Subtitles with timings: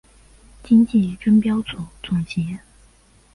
[0.63, 2.59] 今季争标组总结。